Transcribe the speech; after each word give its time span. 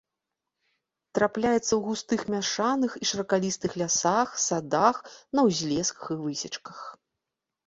Трапляецца 1.17 1.59
ў 1.59 1.77
густых 1.87 2.23
мяшаных 2.35 2.91
і 3.03 3.09
шыракалістых 3.09 3.71
лясах, 3.83 4.29
садах, 4.47 4.97
на 5.37 5.41
ўзлесках 5.51 6.05
і 6.15 6.21
высечках. 6.25 6.77